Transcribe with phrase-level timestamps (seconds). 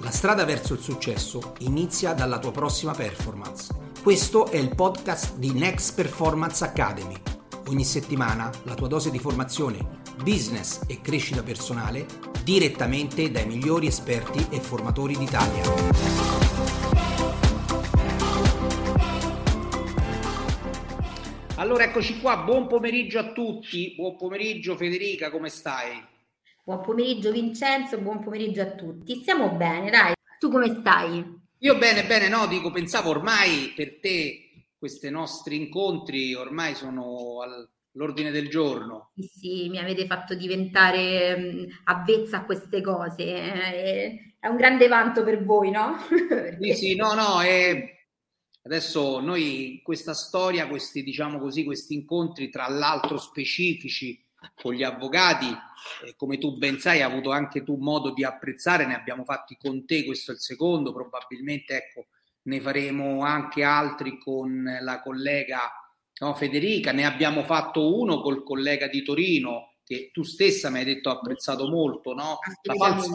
[0.00, 3.72] La strada verso il successo inizia dalla tua prossima performance.
[4.02, 7.14] Questo è il podcast di Next Performance Academy.
[7.68, 12.06] Ogni settimana la tua dose di formazione, business e crescita personale
[12.42, 15.62] direttamente dai migliori esperti e formatori d'Italia.
[21.56, 26.10] Allora eccoci qua, buon pomeriggio a tutti, buon pomeriggio Federica, come stai?
[26.64, 29.20] Buon pomeriggio Vincenzo, buon pomeriggio a tutti.
[29.22, 30.12] Stiamo bene, dai.
[30.38, 31.40] Tu come stai?
[31.58, 38.30] Io bene, bene, no, dico, pensavo ormai per te questi nostri incontri ormai sono all'ordine
[38.30, 39.10] del giorno.
[39.16, 43.24] Sì, sì, mi avete fatto diventare mh, avvezza a queste cose.
[43.24, 45.96] Eh, è un grande vanto per voi, no?
[46.08, 46.58] Perché...
[46.74, 48.00] Sì, sì, no, no, è...
[48.62, 54.21] Adesso noi questa storia, questi diciamo così, questi incontri tra l'altro specifici
[54.54, 55.48] con gli avvocati,
[56.04, 59.56] eh, come tu ben sai, hai avuto anche tu modo di apprezzare, ne abbiamo fatti
[59.56, 62.06] con te, questo è il secondo, probabilmente ecco,
[62.42, 65.70] ne faremo anche altri con la collega
[66.20, 70.84] no, Federica, ne abbiamo fatto uno col collega di Torino, che tu stessa mi hai
[70.84, 72.38] detto ha apprezzato molto, no?
[72.62, 73.10] Falsa,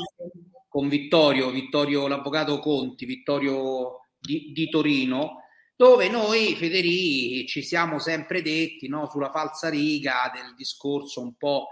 [0.68, 5.44] con Vittorio, Vittorio l'avvocato Conti, Vittorio di, di Torino,
[5.78, 11.68] dove noi, Federici, ci siamo sempre detti no, sulla falsa riga del discorso un po',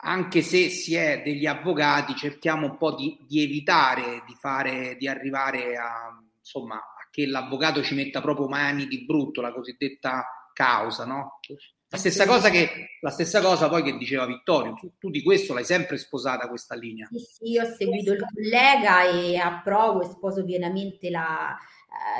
[0.00, 5.06] anche se si è degli avvocati, cerchiamo un po' di, di evitare di, fare, di
[5.06, 11.04] arrivare a, insomma, a che l'avvocato ci metta proprio mani di brutto, la cosiddetta causa,
[11.04, 11.38] no?
[11.88, 15.54] La stessa, cosa che, la stessa cosa poi che diceva Vittorio, tu, tu, di questo
[15.54, 17.06] l'hai sempre sposata questa linea.
[17.12, 21.56] Sì, sì, io ho seguito il collega e approvo e sposo pienamente la,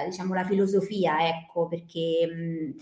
[0.00, 2.76] eh, diciamo la filosofia, ecco, perché eh,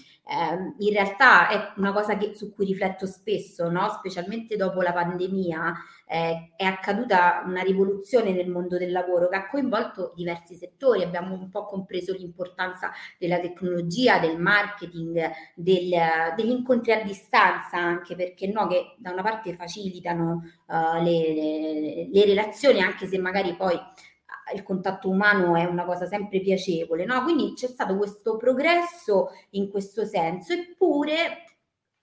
[0.79, 3.89] in realtà è una cosa che, su cui rifletto spesso, no?
[3.91, 5.73] specialmente dopo la pandemia,
[6.07, 11.35] eh, è accaduta una rivoluzione nel mondo del lavoro che ha coinvolto diversi settori, abbiamo
[11.35, 15.91] un po' compreso l'importanza della tecnologia, del marketing, del,
[16.37, 22.09] degli incontri a distanza, anche perché no, che da una parte facilitano uh, le, le,
[22.13, 23.79] le relazioni, anche se magari poi
[24.55, 27.23] il contatto umano è una cosa sempre piacevole, no?
[27.23, 31.45] Quindi c'è stato questo progresso in questo senso, eppure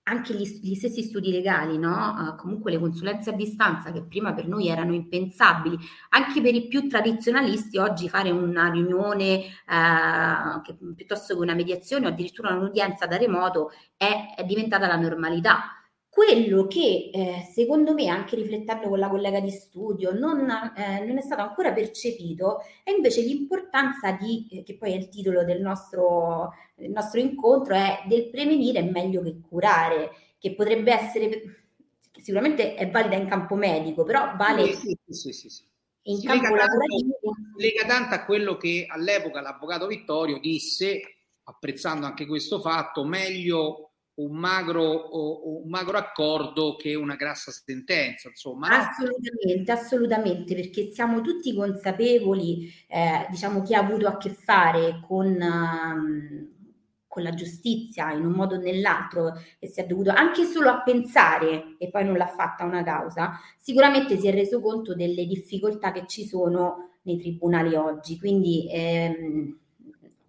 [0.04, 2.16] anche gli, gli stessi studi legali, no?
[2.18, 5.78] Uh, comunque le consulenze a distanza che prima per noi erano impensabili,
[6.10, 12.08] anche per i più tradizionalisti oggi fare una riunione uh, che, piuttosto che una mediazione
[12.08, 15.81] o addirittura un'udienza da remoto è, è diventata la normalità.
[16.22, 21.18] Quello che eh, secondo me, anche riflettendo con la collega di studio, non, eh, non
[21.18, 25.62] è stato ancora percepito è invece l'importanza di, eh, che poi è il titolo del
[25.62, 31.64] nostro, del nostro incontro, è del prevenire è meglio che curare, che potrebbe essere,
[32.22, 35.64] sicuramente è valida in campo medico, però vale sì, sì, sì, sì.
[36.04, 37.18] in si campo lega lavorativo.
[37.20, 41.02] Tanto, lega tanto a quello che all'epoca l'avvocato Vittorio disse,
[41.46, 43.91] apprezzando anche questo fatto, meglio
[44.26, 48.90] un magro, un magro accordo che una grassa sentenza, insomma.
[48.90, 55.28] Assolutamente, assolutamente, perché siamo tutti consapevoli, eh, diciamo, chi ha avuto a che fare con,
[55.40, 56.48] um,
[57.08, 60.82] con la giustizia in un modo o nell'altro e si è dovuto anche solo a
[60.82, 65.92] pensare e poi non l'ha fatta una causa, sicuramente si è reso conto delle difficoltà
[65.92, 68.18] che ci sono nei tribunali oggi.
[68.18, 69.60] Quindi ehm,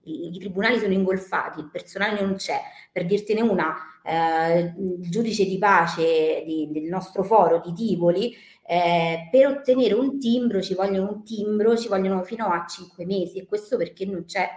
[0.05, 2.61] i, tribunali sono ingolfati, il personale non c'è.
[2.91, 3.75] Per dirtene una,
[4.05, 8.35] eh, il giudice di pace di, del nostro foro di Tivoli,
[8.67, 13.39] eh, per ottenere un timbro ci vogliono un timbro, ci vogliono fino a cinque mesi
[13.39, 14.49] e questo perché non c'è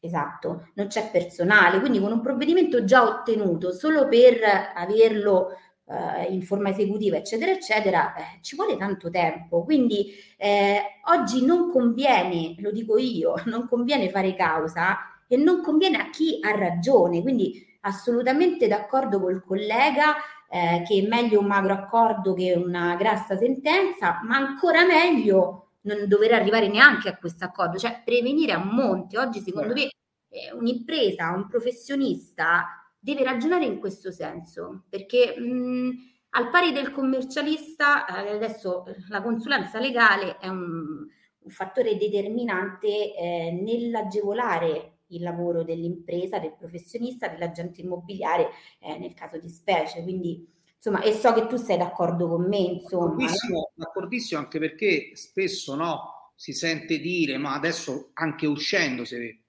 [0.00, 4.40] esatto, non c'è personale, quindi con un provvedimento già ottenuto solo per
[4.74, 5.50] averlo
[5.90, 9.64] eh, in forma esecutiva, eccetera, eccetera, eh, ci vuole tanto tempo.
[9.64, 15.98] Quindi eh, oggi non conviene, lo dico io, non conviene fare causa e non conviene
[15.98, 17.22] a chi ha ragione.
[17.22, 20.14] Quindi assolutamente d'accordo col collega
[20.48, 26.06] eh, che è meglio un magro accordo che una grassa sentenza, ma ancora meglio non
[26.06, 29.18] dover arrivare neanche a questo accordo, cioè prevenire a monte.
[29.18, 29.82] Oggi secondo me
[30.28, 35.90] eh, un'impresa, un professionista deve ragionare in questo senso, perché mh,
[36.30, 41.06] al pari del commercialista, eh, adesso la consulenza legale è un,
[41.38, 49.38] un fattore determinante eh, nell'agevolare il lavoro dell'impresa, del professionista, dell'agente immobiliare eh, nel caso
[49.38, 50.02] di specie.
[50.02, 53.06] Quindi, insomma, e so che tu sei d'accordo con me, insomma.
[53.06, 59.40] D'accordissimo, d'accordissimo anche perché spesso no, si sente dire, ma adesso anche uscendo, se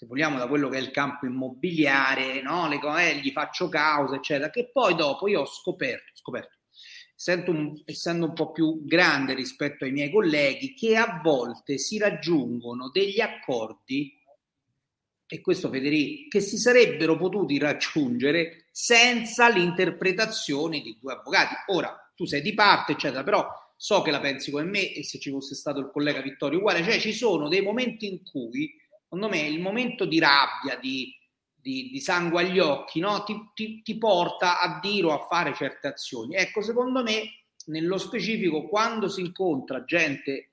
[0.00, 2.66] se vogliamo, da quello che è il campo immobiliare, no?
[2.68, 6.56] Le, eh, gli faccio causa, eccetera, che poi dopo io ho scoperto, scoperto
[7.48, 12.88] un, essendo un po' più grande rispetto ai miei colleghi, che a volte si raggiungono
[12.88, 14.18] degli accordi,
[15.26, 21.54] e questo Federico, che si sarebbero potuti raggiungere senza l'interpretazione di due avvocati.
[21.66, 23.46] Ora, tu sei di parte, eccetera, però
[23.76, 26.82] so che la pensi come me e se ci fosse stato il collega Vittorio uguale,
[26.82, 28.79] cioè ci sono dei momenti in cui,
[29.10, 31.12] secondo me, il momento di rabbia, di,
[31.52, 33.24] di, di sangue agli occhi, no?
[33.24, 36.36] ti, ti, ti porta a dire o a fare certe azioni.
[36.36, 40.52] Ecco, secondo me, nello specifico, quando si incontra gente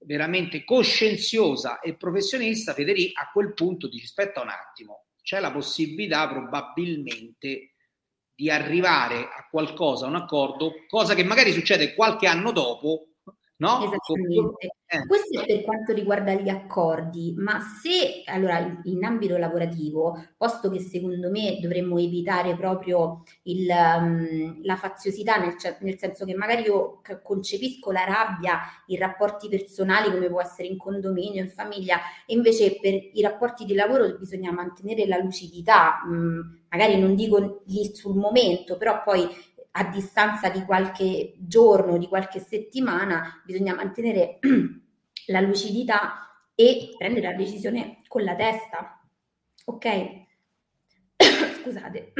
[0.00, 6.28] veramente coscienziosa e professionista, Federico, a quel punto dici aspetta un attimo, c'è la possibilità
[6.28, 7.74] probabilmente
[8.34, 13.11] di arrivare a qualcosa, a un accordo, cosa che magari succede qualche anno dopo,
[13.62, 13.84] no?
[13.84, 14.74] Esattamente.
[14.86, 15.06] Eh.
[15.06, 20.80] Questo è per quanto riguarda gli accordi, ma se allora in ambito lavorativo, posto che
[20.80, 27.00] secondo me dovremmo evitare proprio il, um, la faziosità, nel, nel, senso che magari io
[27.22, 32.78] concepisco la rabbia in rapporti personali come può essere in condominio, in famiglia, e invece
[32.80, 38.16] per i rapporti di lavoro bisogna mantenere la lucidità, um, magari non dico lì sul
[38.16, 39.26] momento, però poi
[39.72, 44.38] a distanza di qualche giorno, di qualche settimana, bisogna mantenere
[45.28, 49.00] la lucidità e prendere la decisione con la testa.
[49.64, 49.86] Ok?
[51.62, 52.12] Scusate.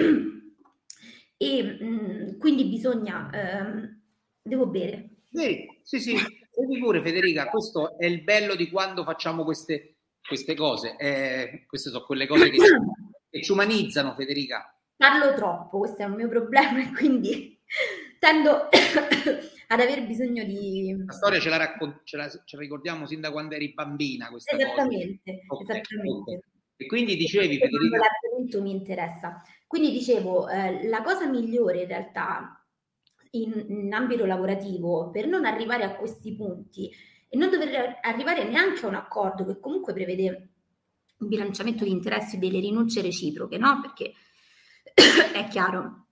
[1.37, 3.31] E mh, mm, quindi bisogna...
[3.33, 4.03] Ehm,
[4.43, 5.11] devo bere.
[5.33, 6.15] Sì, sì, sì.
[6.55, 9.97] Bevi pure Federica, questo è il bello di quando facciamo queste,
[10.27, 10.97] queste cose.
[10.99, 12.59] Eh, queste sono quelle cose che,
[13.31, 14.72] che ci umanizzano, Federica.
[15.03, 17.59] Parlo troppo, questo è un mio problema e quindi
[18.21, 18.69] tendo
[19.67, 20.95] ad aver bisogno di...
[21.05, 24.31] La storia ce la, raccont- ce la, ce la ricordiamo sin da quando eri bambina.
[24.33, 26.31] esattamente, okay, esattamente.
[26.31, 26.41] Okay.
[26.77, 27.59] E quindi dicevi...
[27.59, 27.99] Federica...
[27.99, 29.43] L'argomento mi interessa.
[29.67, 32.65] Quindi dicevo, eh, la cosa migliore in realtà
[33.31, 36.89] in, in ambito lavorativo per non arrivare a questi punti
[37.29, 40.51] e non dover arrivare neanche a un accordo che comunque prevede
[41.19, 43.81] un bilanciamento di interessi e delle rinunce reciproche, no?
[43.81, 44.13] Perché
[45.34, 46.06] è chiaro,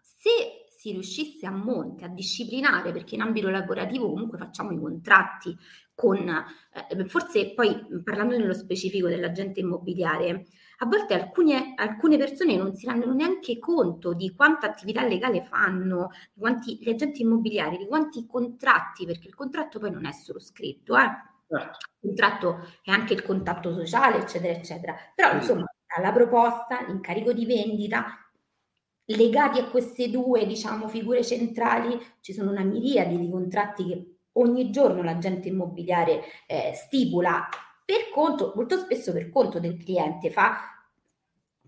[0.00, 5.56] se si riuscisse a monte a disciplinare, perché in ambito lavorativo comunque facciamo i contratti
[5.94, 10.46] con, eh, forse poi parlando nello specifico dell'agente immobiliare,
[10.78, 16.10] a volte alcune, alcune, persone non si rendono neanche conto di quanta attività legale fanno,
[16.32, 20.40] di quanti, gli agenti immobiliari, di quanti contratti, perché il contratto poi non è solo
[20.40, 21.30] scritto, eh.
[21.46, 21.78] Certo.
[22.00, 24.96] il contratto è anche il contatto sociale, eccetera, eccetera.
[25.14, 28.16] Però insomma la proposta, l'incarico di vendita,
[29.06, 34.70] legati a queste due, diciamo, figure centrali, ci sono una miriade di contratti che ogni
[34.70, 37.48] giorno l'agente immobiliare eh, stipula
[37.84, 40.72] per conto, molto spesso per conto del cliente, fa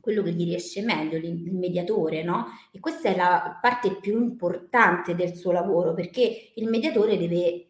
[0.01, 2.49] quello che gli riesce meglio, il mediatore, no?
[2.71, 7.69] E questa è la parte più importante del suo lavoro, perché il mediatore deve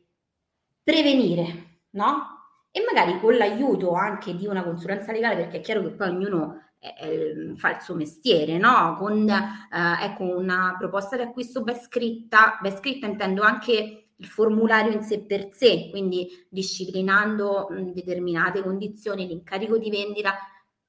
[0.83, 2.34] prevenire, no?
[2.77, 6.73] E magari con l'aiuto anche di una consulenza legale, perché è chiaro che poi ognuno
[6.81, 8.97] eh, fa il suo mestiere, no?
[8.99, 14.91] Con eh, ecco, una proposta di acquisto ben scritta, ben scritta intendo anche il formulario
[14.91, 20.35] in sé per sé, quindi disciplinando mh, determinate condizioni, l'incarico di vendita,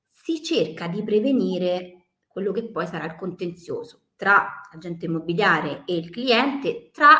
[0.09, 6.09] si cerca di prevenire quello che poi sarà il contenzioso tra agente immobiliare e il
[6.09, 7.15] cliente, tra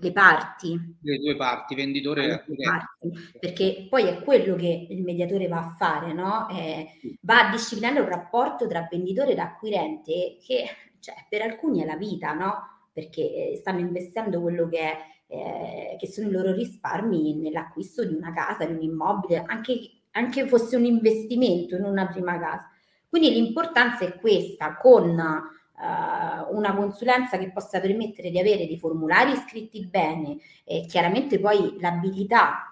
[0.00, 0.96] le parti.
[1.02, 5.74] Le due parti, venditore e parti, perché poi è quello che il mediatore va a
[5.76, 6.48] fare, no?
[6.48, 6.88] Eh,
[7.20, 10.64] va a disciplinare un rapporto tra venditore ed acquirente che
[11.00, 12.88] cioè, per alcuni è la vita, no?
[12.92, 14.96] Perché eh, stanno investendo quello che, è,
[15.26, 19.78] eh, che sono i loro risparmi nell'acquisto di una casa, di un immobile, anche,
[20.12, 22.68] anche fosse un investimento in una prima casa.
[23.08, 25.20] Quindi l'importanza è questa, con
[25.80, 31.76] uh, una consulenza che possa permettere di avere dei formulari scritti bene e chiaramente poi
[31.80, 32.70] l'abilità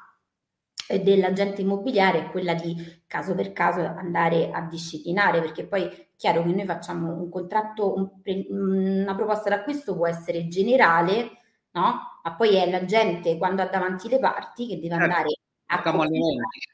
[0.89, 6.07] eh, dell'agente immobiliare è quella di caso per caso andare a disciplinare perché poi è
[6.17, 8.11] chiaro che noi facciamo un contratto, un,
[8.49, 11.39] una proposta d'acquisto può essere generale,
[11.73, 12.21] no?
[12.23, 15.05] Ma poi è l'agente quando ha davanti le parti che deve certo.
[15.05, 15.29] andare
[15.67, 16.69] a camaleontici.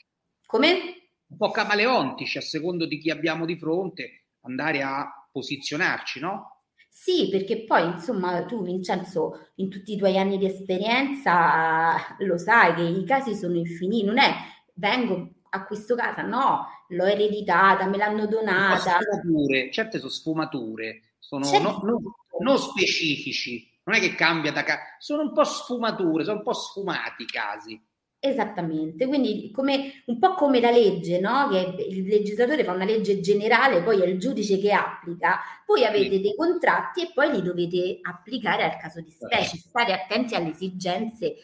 [0.47, 0.69] Come?
[1.26, 6.61] Un po' camaleontici a secondo di chi abbiamo di fronte, andare a posizionarci, no?
[6.88, 12.73] Sì, perché poi insomma tu Vincenzo in tutti i tuoi anni di esperienza lo sai
[12.75, 14.33] che i casi sono infiniti, non è
[14.75, 18.99] vengo acquisto casa, no, l'ho ereditata, me l'hanno donata.
[19.00, 21.81] Sfumature, certe sono sfumature, sono certo.
[21.83, 22.03] non,
[22.38, 26.55] non specifici, non è che cambia da casa, sono un po' sfumature, sono un po'
[26.55, 27.85] sfumati i casi.
[28.26, 31.47] Esattamente, quindi come, un po' come la legge, no?
[31.50, 36.23] che il legislatore fa una legge generale, poi è il giudice che applica, voi avete
[36.23, 41.35] dei contratti e poi li dovete applicare al caso di specie, stare attenti alle esigenze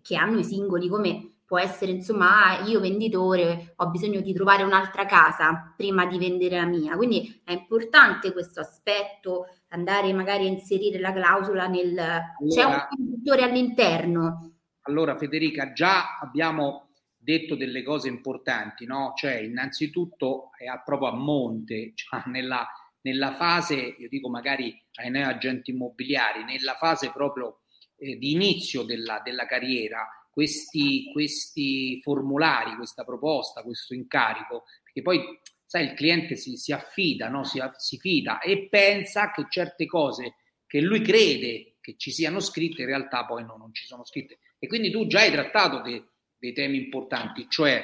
[0.00, 4.62] che hanno i singoli, come può essere insomma ah, io venditore ho bisogno di trovare
[4.62, 10.48] un'altra casa prima di vendere la mia, quindi è importante questo aspetto, andare magari a
[10.48, 11.98] inserire la clausola nel...
[11.98, 14.49] Allora, c'è un conduttore all'interno
[14.82, 19.12] allora, Federica, già abbiamo detto delle cose importanti, no?
[19.14, 22.66] Cioè, innanzitutto è proprio a monte, cioè nella,
[23.02, 27.60] nella fase, io dico magari ai noi agenti immobiliari, nella fase proprio
[27.96, 35.20] eh, di inizio della, della carriera, questi, questi, formulari, questa proposta, questo incarico, perché poi
[35.66, 37.44] sai, il cliente si, si affida, no?
[37.44, 42.82] si, si, fida e pensa che certe cose che lui crede che ci siano scritte
[42.82, 44.38] in realtà poi no, non ci sono scritte.
[44.62, 46.04] E quindi tu già hai trattato de,
[46.38, 47.82] dei temi importanti, cioè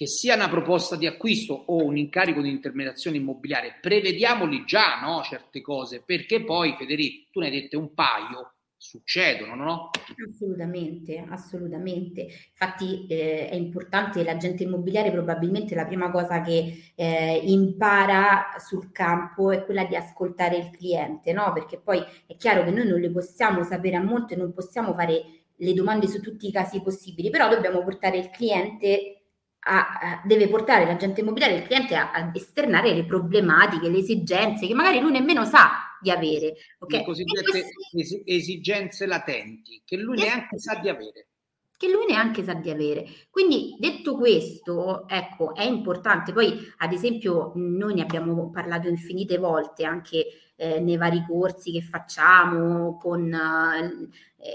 [0.00, 5.22] che sia una proposta di acquisto o un incarico di intermediazione immobiliare, prevediamoli già no,
[5.22, 9.90] certe cose, perché poi Federico, tu ne hai dette un paio, succedono, no?
[10.26, 12.26] Assolutamente, assolutamente.
[12.50, 19.50] Infatti eh, è importante, l'agente immobiliare probabilmente la prima cosa che eh, impara sul campo
[19.50, 21.52] è quella di ascoltare il cliente, no?
[21.52, 25.24] Perché poi è chiaro che noi non le possiamo sapere a monte, non possiamo fare
[25.54, 29.24] le domande su tutti i casi possibili, però dobbiamo portare il cliente
[29.64, 34.66] a, a, deve portare l'agente immobiliare il cliente a, a esternare le problematiche, le esigenze
[34.66, 36.54] che magari lui nemmeno sa di avere.
[36.78, 37.00] Okay?
[37.00, 38.22] Le cosiddette queste...
[38.24, 41.28] esigenze latenti che lui neanche sa di avere.
[41.76, 43.06] Che lui neanche sa di avere.
[43.30, 46.32] Quindi, detto questo, ecco, è importante.
[46.32, 50.26] Poi, ad esempio, noi ne abbiamo parlato infinite volte anche
[50.56, 54.50] eh, nei vari corsi che facciamo con eh,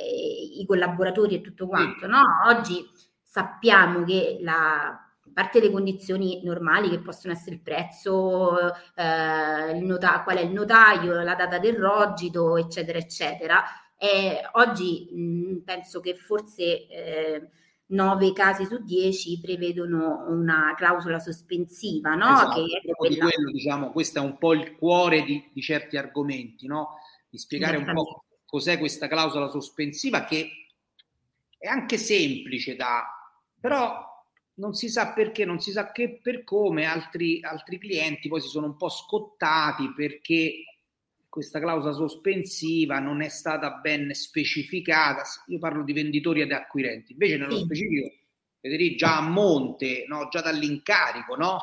[0.60, 2.06] i collaboratori e tutto quanto.
[2.06, 2.22] No?
[2.46, 2.86] Oggi
[3.24, 5.04] sappiamo che la
[5.36, 8.58] parte le condizioni normali che possono essere il prezzo,
[8.96, 13.63] eh, il nota- qual è il notaio, la data del rogito, eccetera, eccetera.
[13.98, 17.50] E oggi mh, penso che forse eh,
[17.88, 22.34] 9 casi su 10 prevedono una clausola sospensiva, no?
[22.34, 23.27] Esatto, che quella...
[23.27, 26.96] quello, diciamo, questo è un po' il cuore di, di certi argomenti, no?
[27.30, 30.50] Di spiegare un po' cos'è questa clausola sospensiva che
[31.58, 33.04] è anche semplice da...
[33.60, 34.13] però
[34.55, 38.47] non si sa perché, non si sa che per come altri, altri clienti poi si
[38.47, 40.63] sono un po' scottati perché
[41.27, 45.24] questa clausola sospensiva non è stata ben specificata.
[45.47, 47.63] Io parlo di venditori ed acquirenti, invece nello sì.
[47.63, 48.13] specifico,
[48.62, 50.29] Federico, già a monte, no?
[50.29, 51.59] già dall'incarico, no?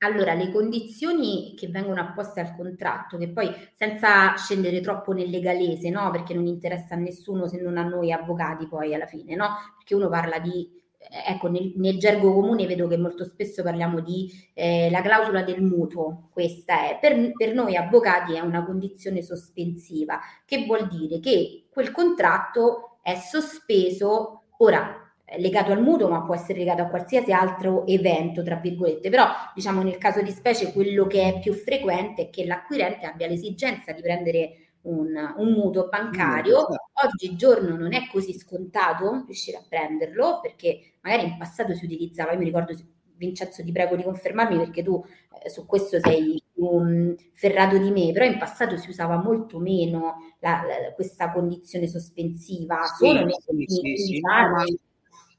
[0.00, 5.88] Allora, le condizioni che vengono apposte al contratto, che poi senza scendere troppo nel legalese,
[5.88, 6.10] no?
[6.10, 9.48] Perché non interessa a nessuno se non a noi avvocati poi alla fine, no?
[9.78, 14.30] Perché uno parla di ecco, nel, nel, gergo comune vedo che molto spesso parliamo di
[14.54, 20.18] eh, la clausola del mutuo, questa è, per, per, noi avvocati è una condizione sospensiva,
[20.44, 25.00] che vuol dire che quel contratto è sospeso, ora
[25.38, 29.82] legato al mutuo, ma può essere legato a qualsiasi altro evento, tra virgolette, però diciamo
[29.82, 34.02] nel caso di specie quello che è più frequente è che l'acquirente abbia l'esigenza di
[34.02, 37.06] prendere un, un mutuo bancario, certo.
[37.06, 42.38] oggigiorno non è così scontato riuscire a prenderlo perché magari in passato si utilizzava, io
[42.38, 42.74] mi ricordo
[43.16, 45.02] Vincenzo ti prego di confermarmi perché tu
[45.42, 50.34] eh, su questo sei più ferrato di me, però in passato si usava molto meno
[50.40, 54.64] la, la, questa condizione sospensiva, sì, solo sì, sì, sì, no,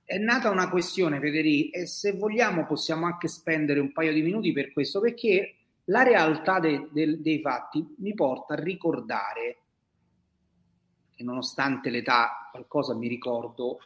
[0.03, 4.53] è nata una questione Federico e se vogliamo possiamo anche spendere un paio di minuti
[4.53, 5.55] per questo perché
[5.89, 9.57] la realtà de, de, dei fatti mi porta a ricordare,
[11.15, 13.79] che nonostante l'età qualcosa mi ricordo,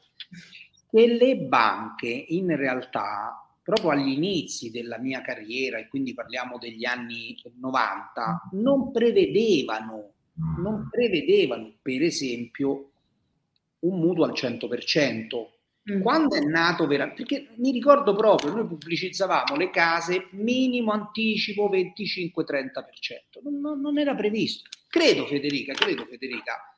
[0.89, 6.85] che le banche in realtà, proprio agli inizi della mia carriera, e quindi parliamo degli
[6.85, 10.13] anni 90, non prevedevano,
[10.57, 12.91] non prevedevano per esempio
[13.79, 15.47] un mutuo al 100%.
[15.91, 16.01] Mm.
[16.01, 23.41] Quando è nato veramente, perché mi ricordo proprio, noi pubblicizzavamo le case minimo anticipo 25-30%,
[23.43, 24.69] non, non era previsto.
[24.87, 26.77] Credo Federica, credo Federica,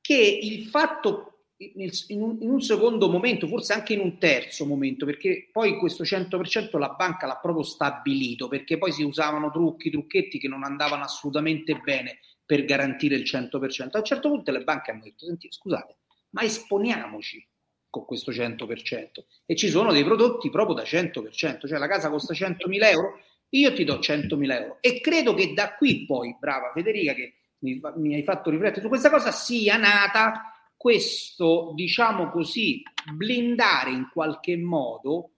[0.00, 5.76] che il fatto in un, secondo momento, forse anche in un terzo momento, perché poi
[5.76, 10.62] questo 100% la banca l'ha proprio stabilito, perché poi si usavano trucchi, trucchetti che non
[10.62, 13.88] andavano assolutamente bene per garantire il 100%.
[13.90, 15.96] A un certo punto le banche hanno detto, senti, scusate,
[16.30, 17.44] ma esponiamoci,
[17.90, 22.34] con questo 100% e ci sono dei prodotti proprio da 100%, cioè la casa costa
[22.34, 24.78] 100.000 euro, io ti do 100.000 euro.
[24.80, 28.88] E credo che da qui poi, brava Federica che mi, mi hai fatto riflettere su
[28.88, 35.30] questa cosa, sia nata questo, diciamo così, blindare in qualche modo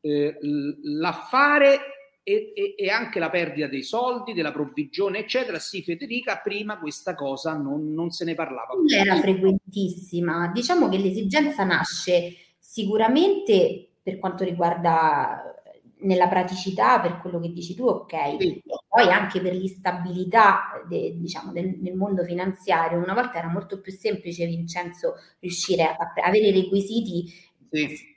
[0.00, 0.36] eh,
[0.82, 1.78] l'affare
[2.24, 5.58] e, e, e, anche la perdita dei soldi, della provvigione, eccetera.
[5.58, 8.72] Sì, Federica, prima questa cosa non, non se ne parlava.
[8.74, 10.50] Non era frequentissima.
[10.52, 15.54] Diciamo che l'esigenza nasce sicuramente per quanto riguarda
[16.00, 18.48] nella praticità, per quello che dici tu, ok, sì.
[18.48, 22.98] e poi anche per l'instabilità de, diciamo, del, nel mondo finanziario.
[22.98, 27.26] Una volta era molto più semplice, Vincenzo, riuscire a, a avere i requisiti.
[27.70, 28.12] Sì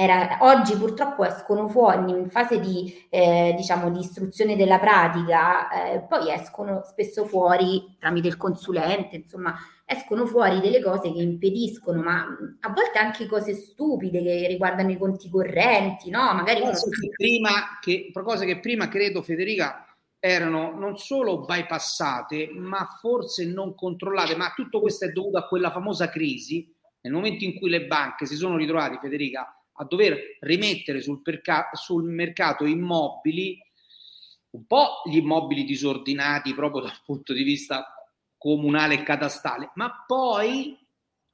[0.00, 6.02] era, oggi purtroppo escono fuori in fase di, eh, diciamo, di istruzione della pratica, eh,
[6.02, 12.24] poi escono spesso fuori tramite il consulente, insomma, escono fuori delle cose che impediscono, ma
[12.60, 16.32] a volte anche cose stupide che riguardano i conti correnti, no?
[16.32, 17.50] Magari cose che prima,
[17.80, 19.84] che, cose che prima credo, Federica,
[20.20, 25.72] erano non solo bypassate, ma forse non controllate, ma tutto questo è dovuto a quella
[25.72, 31.00] famosa crisi, nel momento in cui le banche si sono ritrovate, Federica, a dover rimettere
[31.00, 33.58] sul, perca- sul mercato immobili,
[34.50, 37.92] un po' gli immobili disordinati proprio dal punto di vista
[38.36, 40.76] comunale e catastale, ma poi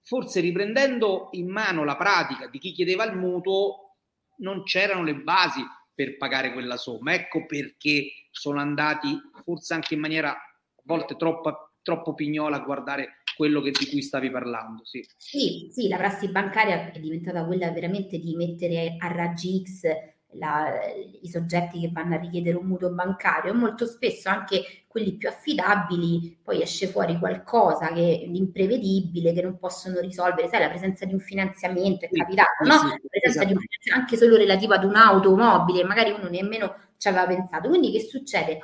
[0.02, 3.96] forse riprendendo in mano la pratica di chi chiedeva il mutuo,
[4.38, 5.62] non c'erano le basi
[5.94, 7.14] per pagare quella somma.
[7.14, 13.18] Ecco perché sono andati forse anche in maniera a volte troppo, troppo pignola a guardare
[13.36, 14.84] quello che, di cui stavi parlando.
[14.84, 15.06] Sì.
[15.16, 20.80] sì, sì, la prassi bancaria è diventata quella veramente di mettere a raggi X la,
[21.20, 26.38] i soggetti che vanno a richiedere un mutuo bancario molto spesso anche quelli più affidabili
[26.42, 31.12] poi esce fuori qualcosa che di imprevedibile che non possono risolvere sai la presenza di
[31.12, 32.74] un finanziamento è capitato sì, no?
[32.74, 33.46] La presenza esatto.
[33.46, 34.00] di un esatto.
[34.00, 38.60] anche solo relativa ad un'automobile magari uno nemmeno ci aveva pensato quindi che succede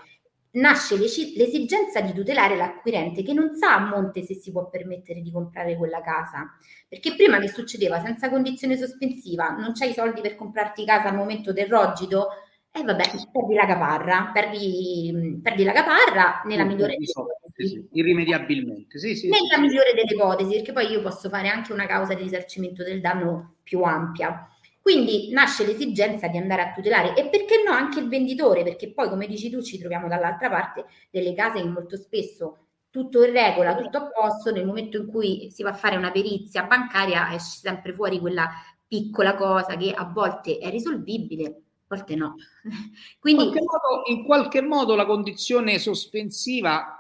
[0.52, 5.30] nasce l'esigenza di tutelare l'acquirente che non sa a monte se si può permettere di
[5.30, 6.56] comprare quella casa.
[6.88, 11.16] Perché prima che succedeva senza condizione sospensiva, non c'hai i soldi per comprarti casa al
[11.16, 12.28] momento del rogito,
[12.72, 13.02] e eh vabbè,
[13.32, 17.88] perdi la caparra, perdi, perdi la caparra nella migliore delle ipotesi.
[17.92, 19.28] Irrimediabilmente, sì, sì.
[19.28, 23.00] Nella migliore delle ipotesi, perché poi io posso fare anche una causa di risarcimento del
[23.00, 24.48] danno più ampia.
[24.90, 29.08] Quindi nasce l'esigenza di andare a tutelare e perché no anche il venditore, perché poi
[29.08, 33.76] come dici tu ci troviamo dall'altra parte delle case che molto spesso tutto in regola,
[33.76, 37.60] tutto a posto, nel momento in cui si va a fare una perizia bancaria esce
[37.60, 38.48] sempre fuori quella
[38.84, 41.54] piccola cosa che a volte è risolvibile, a
[41.86, 42.34] volte no.
[43.20, 46.96] Quindi, in, qualche modo, in qualche modo la condizione sospensiva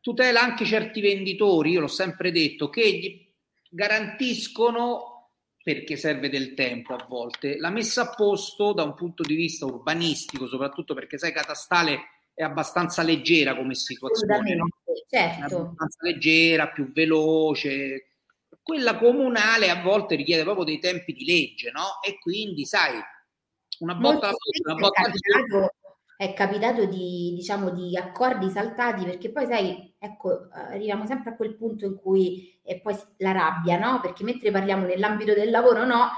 [0.00, 3.28] tutela anche certi venditori, io l'ho sempre detto, che gli
[3.68, 5.15] garantiscono
[5.66, 7.58] perché serve del tempo a volte.
[7.58, 12.02] La messa a posto da un punto di vista urbanistico, soprattutto perché sai, catastale
[12.32, 14.68] è abbastanza leggera come situazione, no?
[15.08, 15.40] certo.
[15.40, 18.12] È abbastanza leggera, più veloce.
[18.62, 22.00] Quella comunale a volte richiede proprio dei tempi di legge, no?
[22.06, 23.00] E quindi, sai,
[23.80, 25.10] una botta alla una botta
[26.16, 31.56] è capitato di, diciamo, di accordi saltati perché poi sai, ecco, arriviamo sempre a quel
[31.56, 34.00] punto in cui è poi la rabbia, no?
[34.00, 36.08] Perché mentre parliamo nell'ambito del lavoro, no,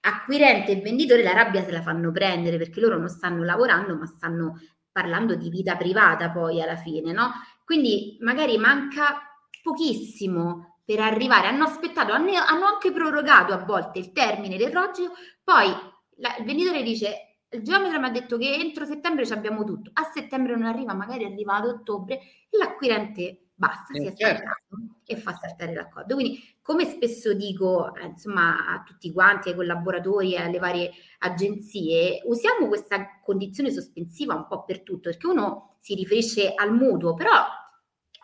[0.00, 4.06] acquirente e venditore la rabbia se la fanno prendere perché loro non stanno lavorando, ma
[4.06, 4.60] stanno
[4.92, 7.32] parlando di vita privata poi alla fine, no?
[7.64, 9.20] Quindi magari manca
[9.62, 15.74] pochissimo per arrivare, hanno aspettato, hanno, anche prorogato a volte il termine del rogio, poi
[16.18, 19.90] la, il venditore dice il geometra mi ha detto che entro settembre ci abbiamo tutto,
[19.94, 24.36] a settembre non arriva, magari arriva ad ottobre e l'acquirente basta, eh, si è certo.
[24.36, 26.14] stancato e fa saltare l'accordo.
[26.14, 32.66] Quindi, come spesso dico, eh, insomma, a tutti quanti, ai collaboratori, alle varie agenzie, usiamo
[32.66, 37.44] questa condizione sospensiva un po' per tutto, perché uno si riferisce al mutuo, però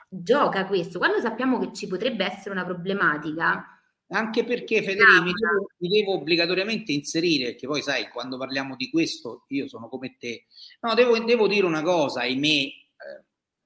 [0.09, 0.99] gioca questo.
[0.99, 3.80] Quando sappiamo che ci potrebbe essere una problematica,
[4.11, 8.91] anche perché Federico mi, devo, mi devo obbligatoriamente inserire, perché poi sai, quando parliamo di
[8.91, 10.47] questo, io sono come te.
[10.81, 12.75] No, devo, devo dire una cosa, ahimè, eh,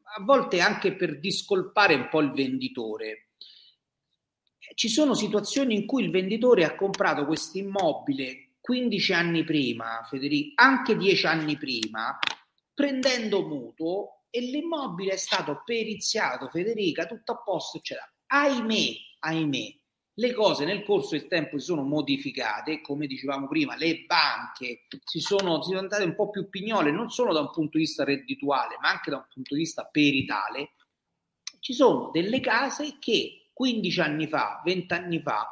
[0.03, 3.29] a volte anche per discolpare un po' il venditore.
[4.75, 10.53] Ci sono situazioni in cui il venditore ha comprato questo immobile 15 anni prima, Federico,
[10.63, 12.19] anche 10 anni prima,
[12.73, 18.11] prendendo mutuo e l'immobile è stato periziato, Federica, tutto a posto, eccetera.
[18.27, 19.79] Ahimè, ahimè,
[20.17, 25.21] le cose nel corso del tempo si sono modificate, come dicevamo prima, le banche si
[25.21, 28.05] sono, si sono andate un po' più pignole, non solo da un punto di vista
[28.05, 30.73] reddituale, ma anche da un punto di vista peritale.
[31.59, 35.49] Ci sono delle case che 15 anni fa, 20 anni fa,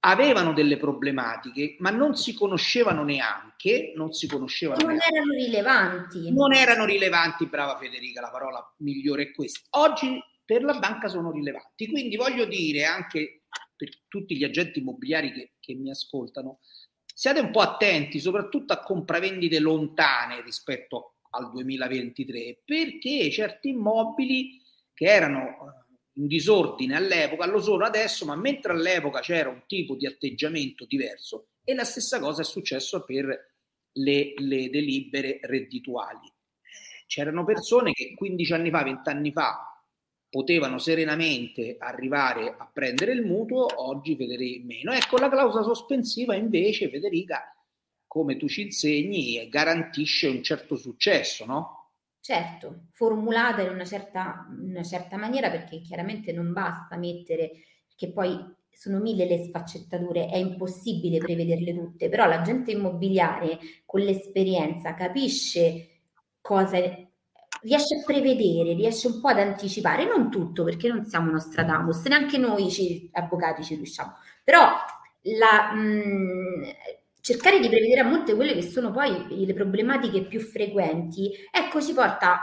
[0.00, 5.08] avevano delle problematiche, ma non si conoscevano neanche, non si conoscevano non neanche.
[5.12, 6.32] erano rilevanti.
[6.32, 9.60] Non erano rilevanti, brava Federica, la parola migliore è questa.
[9.70, 11.88] Oggi per la banca sono rilevanti.
[11.88, 13.37] Quindi voglio dire anche
[13.76, 16.60] per tutti gli agenti immobiliari che, che mi ascoltano,
[17.04, 24.60] siate un po' attenti soprattutto a compravendite lontane rispetto al 2023, perché certi immobili
[24.94, 29.94] che erano eh, in disordine all'epoca lo sono adesso, ma mentre all'epoca c'era un tipo
[29.94, 33.26] di atteggiamento diverso, e la stessa cosa è successo per
[33.92, 36.32] le, le delibere reddituali.
[37.06, 39.77] C'erano persone che 15 anni fa, 20 anni fa
[40.30, 44.92] potevano serenamente arrivare a prendere il mutuo, oggi Federica meno.
[44.92, 47.54] Ecco, la clausola sospensiva invece, Federica,
[48.06, 51.90] come tu ci insegni, garantisce un certo successo, no?
[52.20, 57.52] Certo, formulata in una certa, una certa maniera perché chiaramente non basta mettere,
[57.96, 58.38] che poi
[58.70, 65.88] sono mille le sfaccettature, è impossibile prevederle tutte, però l'agente immobiliare con l'esperienza capisce
[66.40, 66.76] cosa
[67.62, 72.38] riesce a prevedere, riesce un po' ad anticipare, non tutto perché non siamo Nostradamus, neanche
[72.38, 74.68] noi ci, avvocati ci riusciamo, però
[75.38, 76.62] la, mh,
[77.20, 81.92] cercare di prevedere a molte quelle che sono poi le problematiche più frequenti, ecco ci
[81.92, 82.40] porta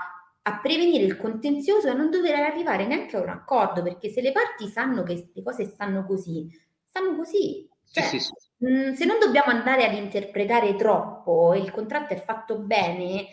[0.47, 4.21] a prevenire il contenzioso e a non dover arrivare neanche a un accordo, perché se
[4.21, 6.47] le parti sanno che le cose stanno così,
[6.83, 7.67] stanno così.
[7.91, 8.47] Cioè, sì, sì, sì.
[8.65, 13.25] Mh, se non dobbiamo andare ad interpretare troppo il contratto è fatto bene,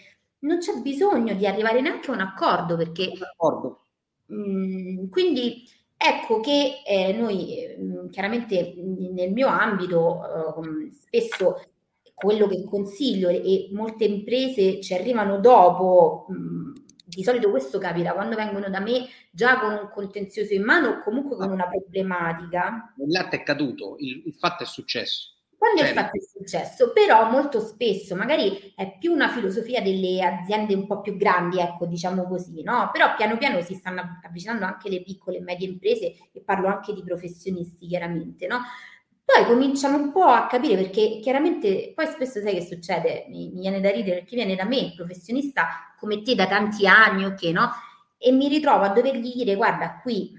[0.43, 3.13] non c'è bisogno di arrivare neanche a un accordo perché...
[3.19, 3.81] D'accordo.
[4.27, 10.23] Mh, quindi ecco che eh, noi mh, chiaramente nel mio ambito
[10.65, 11.63] eh, spesso
[12.15, 16.27] quello che consiglio e molte imprese ci arrivano dopo,
[17.05, 20.99] di solito questo capita quando vengono da me già con un contenzioso in mano o
[21.03, 22.95] comunque con una problematica.
[22.99, 25.32] Il latte è caduto, il, il fatto è successo.
[25.63, 26.01] Quando certo.
[26.01, 30.89] è fatto il successo, però molto spesso magari è più una filosofia delle aziende un
[30.89, 32.91] po' più grandi, ecco, diciamo così, no?
[32.93, 36.93] Però piano piano si stanno avvicinando anche le piccole e medie imprese e parlo anche
[36.93, 38.59] di professionisti, chiaramente, no?
[39.25, 43.61] Poi cominciano un po' a capire perché chiaramente poi spesso sai che succede, mi, mi
[43.61, 47.71] viene da ridere perché viene da me, professionista come te da tanti anni, ok, no?
[48.19, 50.33] E mi ritrovo a dovergli dire guarda qui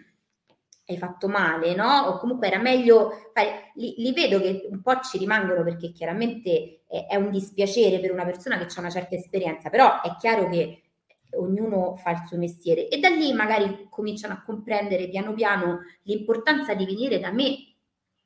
[0.85, 2.07] hai fatto male, no?
[2.07, 3.71] O comunque era meglio fare.
[3.75, 8.11] Li, li vedo che un po' ci rimangono perché chiaramente è, è, un dispiacere per
[8.11, 10.81] una persona che ha una certa esperienza, però è chiaro che
[11.35, 16.75] ognuno fa il suo mestiere e da lì magari cominciano a comprendere piano piano l'importanza
[16.75, 17.55] di venire da me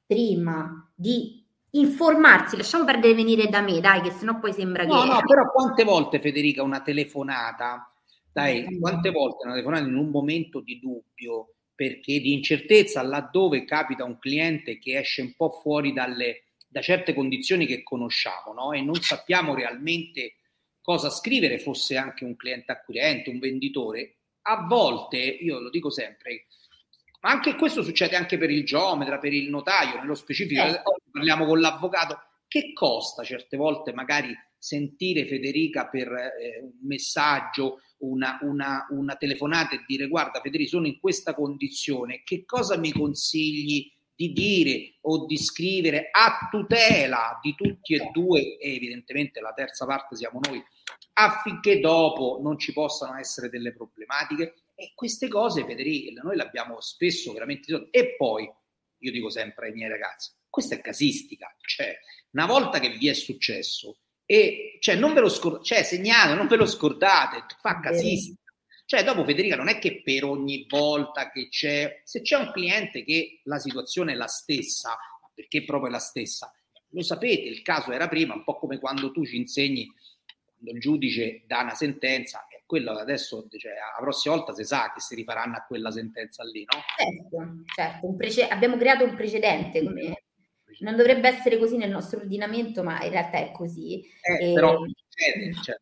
[0.05, 5.07] prima di informarsi, lasciamo perdere venire da me, dai, che sennò poi sembra no, che...
[5.07, 7.91] No, però quante volte Federica una telefonata,
[8.31, 14.03] dai, quante volte una telefonata in un momento di dubbio, perché di incertezza laddove capita
[14.03, 18.71] un cliente che esce un po' fuori dalle, da certe condizioni che conosciamo no?
[18.71, 20.37] e non sappiamo realmente
[20.81, 26.47] cosa scrivere, fosse anche un cliente acquirente, un venditore, a volte, io lo dico sempre,
[27.21, 30.81] ma anche questo succede anche per il geometra, per il notaio, nello specifico, eh.
[31.11, 38.39] parliamo con l'avvocato, che costa certe volte magari sentire Federica per eh, un messaggio, una,
[38.41, 43.91] una, una, telefonata e dire guarda Federica sono in questa condizione, che cosa mi consigli
[44.15, 48.57] di dire o di scrivere a tutela di tutti e due?
[48.57, 50.63] E evidentemente la terza parte siamo noi
[51.13, 54.63] affinché dopo non ci possano essere delle problematiche.
[54.75, 58.47] E queste cose Federica noi le abbiamo spesso veramente e poi
[58.99, 61.55] io dico sempre ai miei ragazzi questa è casistica.
[61.61, 61.95] Cioè
[62.31, 66.47] una volta che vi è successo e cioè non ve lo scordate, cioè segnate, non
[66.47, 68.41] ve lo scordate, fa casistica.
[68.85, 73.03] Cioè, dopo Federica non è che per ogni volta che c'è, se c'è un cliente
[73.03, 74.97] che la situazione è la stessa,
[75.33, 76.53] perché proprio è la stessa,
[76.91, 79.91] lo sapete, il caso era prima, un po' come quando tu ci insegni,
[80.43, 84.93] quando il giudice dà una sentenza, e quello adesso, cioè, la prossima volta si sa
[84.93, 86.81] che si rifaranno a quella sentenza lì, no?
[86.95, 88.15] Certo, certo.
[88.15, 90.26] Prece- abbiamo creato un precedente, come
[90.79, 94.03] non dovrebbe essere così nel nostro ordinamento, ma in realtà è così.
[94.21, 95.75] Eh, e, però succede, cioè.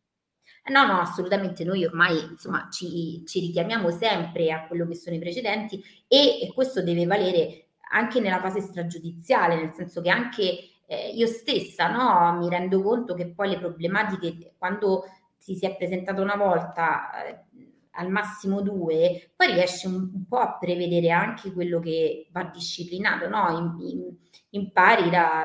[0.68, 1.64] No, no, assolutamente.
[1.64, 6.52] Noi ormai insomma, ci, ci, richiamiamo sempre a quello che sono i precedenti e, e,
[6.52, 12.36] questo deve valere anche nella fase stragiudiziale, nel senso che anche eh, io stessa no,
[12.38, 15.04] mi rendo conto che poi le problematiche, quando
[15.36, 17.44] si, si è presentata una volta, eh,
[17.96, 23.28] al massimo due, poi riesci un, un, po' a prevedere anche quello che va disciplinato,
[23.28, 23.48] no?
[23.50, 24.16] In, in,
[24.50, 25.44] impari da,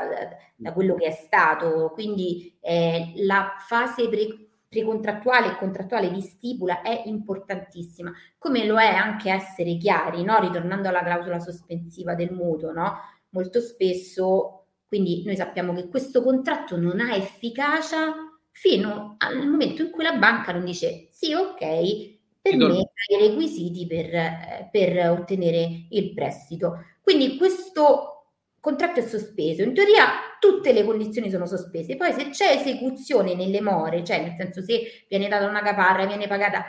[0.56, 1.92] da, quello che è stato.
[1.94, 8.88] Quindi eh, la fase pre, precontrattuale e contrattuale di stipula è importantissima, come lo è
[8.88, 10.40] anche essere chiari, no?
[10.40, 12.72] ritornando alla clausola sospensiva del mutuo.
[12.72, 12.94] No?
[13.32, 18.14] Molto spesso, quindi noi sappiamo che questo contratto non ha efficacia
[18.52, 23.86] fino al momento in cui la banca non dice sì, ok, per me i requisiti
[23.86, 26.86] per, eh, per ottenere il prestito.
[27.02, 28.12] Quindi questo
[28.60, 29.64] contratto è sospeso.
[29.64, 31.98] In teoria tutte le condizioni sono sospese.
[31.98, 36.28] Poi se c'è esecuzione nelle more, cioè nel senso se viene data una caparra, viene
[36.28, 36.66] pagata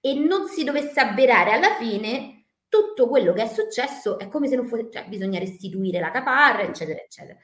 [0.00, 4.56] e non si dovesse avverare alla fine, tutto quello che è successo è come se
[4.56, 7.38] non fosse, cioè bisogna restituire la caparra, eccetera, eccetera.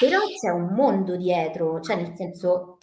[0.00, 2.78] Però c'è un mondo dietro, cioè nel senso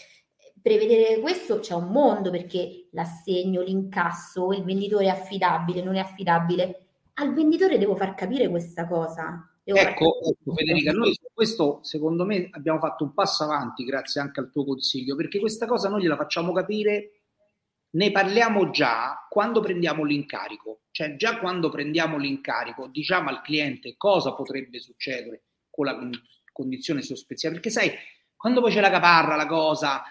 [0.62, 6.86] prevedere questo c'è un mondo perché l'assegno, l'incasso, il venditore è affidabile, non è affidabile.
[7.16, 9.46] Al venditore devo far capire questa cosa.
[9.64, 14.20] Devo ecco, ecco Federica, noi su questo secondo me abbiamo fatto un passo avanti grazie
[14.20, 17.22] anche al tuo consiglio, perché questa cosa noi gliela facciamo capire,
[17.92, 24.34] ne parliamo già quando prendiamo l'incarico, cioè già quando prendiamo l'incarico diciamo al cliente cosa
[24.34, 25.98] potrebbe succedere con la
[26.52, 27.92] condizione sospensiva, perché sai,
[28.36, 30.02] quando poi c'è la caparra, la cosa,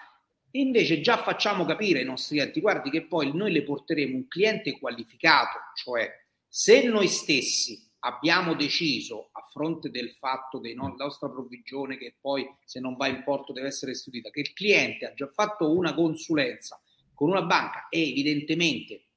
[0.51, 4.77] Invece già facciamo capire ai nostri clienti, guardi che poi noi le porteremo un cliente
[4.77, 6.09] qualificato, cioè
[6.47, 12.45] se noi stessi abbiamo deciso a fronte del fatto che la nostra provvigione che poi
[12.65, 15.93] se non va in porto deve essere restituita, che il cliente ha già fatto una
[15.93, 16.81] consulenza
[17.13, 19.10] con una banca e evidentemente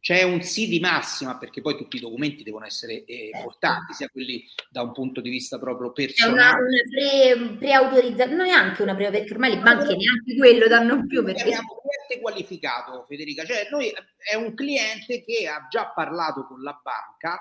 [0.00, 3.44] c'è un sì di massima perché poi tutti i documenti devono essere eh, certo.
[3.44, 6.32] portati, sia quelli da un punto di vista proprio personale.
[6.32, 10.36] È una, una pre, preautorizzazione, non è anche una pre, perché ormai le banche neanche
[10.38, 11.22] quello danno più.
[11.22, 11.42] Perché...
[11.42, 16.62] Abbiamo un cliente qualificato, Federica, cioè noi è un cliente che ha già parlato con
[16.62, 17.38] la banca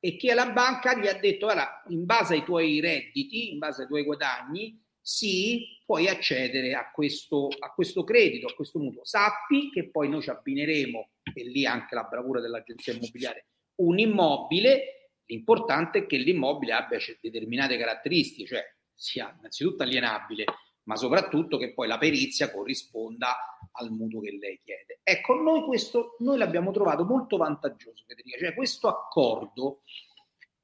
[0.00, 3.82] e che la banca gli ha detto, guarda, in base ai tuoi redditi, in base
[3.82, 9.04] ai tuoi guadagni, sì, puoi accedere a questo, a questo credito, a questo mutuo.
[9.04, 15.10] Sappi che poi noi ci abbineremo, e lì anche la bravura dell'agenzia immobiliare, un immobile,
[15.26, 18.64] l'importante è che l'immobile abbia determinate caratteristiche, cioè
[18.94, 20.44] sia innanzitutto alienabile,
[20.84, 25.00] ma soprattutto che poi la perizia corrisponda al mutuo che lei chiede.
[25.02, 29.82] Ecco, noi questo noi l'abbiamo trovato molto vantaggioso, Federica, cioè questo accordo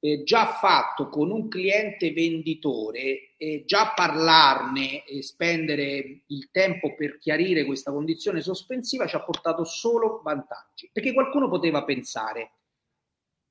[0.01, 7.19] eh, già fatto con un cliente venditore, eh, già parlarne e spendere il tempo per
[7.19, 10.91] chiarire questa condizione sospensiva ci ha portato solo vantaggi.
[10.93, 12.53] Perché qualcuno poteva pensare,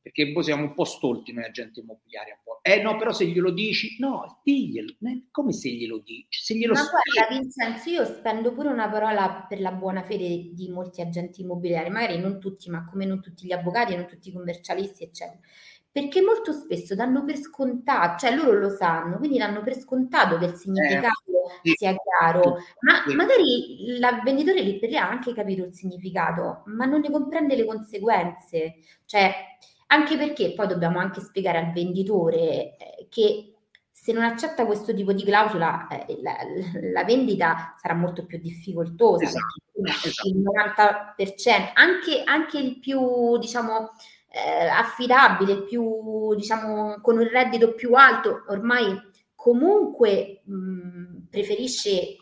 [0.02, 2.60] perché poi siamo un po' stolti noi agenti immobiliari, un po'.
[2.62, 4.94] Eh no, però se glielo dici, no, diglielo,
[5.32, 6.42] come se glielo dici?
[6.42, 10.70] Se glielo Ma guarda Vincenzo, io spendo pure una parola per la buona fede di
[10.70, 14.32] molti agenti immobiliari, magari non tutti, ma come non tutti gli avvocati, non tutti i
[14.32, 15.40] commercialisti, eccetera
[15.96, 20.44] perché molto spesso danno per scontato, cioè loro lo sanno, quindi danno per scontato che
[20.44, 21.32] il significato
[21.64, 23.16] eh, sia chiaro, ma sì.
[23.16, 27.56] magari il venditore lì per lì ha anche capito il significato, ma non ne comprende
[27.56, 29.34] le conseguenze, cioè
[29.88, 33.54] anche perché poi dobbiamo anche spiegare al venditore eh, che
[33.90, 36.36] se non accetta questo tipo di clausola eh, la,
[36.92, 40.28] la, vendita sarà molto più difficoltosa, esatto, esatto.
[40.28, 43.92] il 90%, anche, anche il più, diciamo,
[44.36, 48.94] eh, affidabile, più diciamo con un reddito più alto, ormai
[49.34, 52.18] comunque mh, preferisce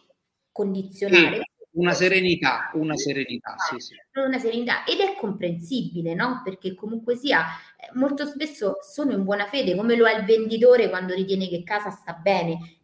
[0.51, 1.37] condizionare.
[1.37, 3.95] Sì, una serenità, una serenità, sì, sì.
[4.13, 6.41] Una serenità ed è comprensibile, no?
[6.43, 7.45] Perché comunque sia,
[7.77, 11.63] eh, molto spesso sono in buona fede, come lo è il venditore quando ritiene che
[11.63, 12.82] casa sta bene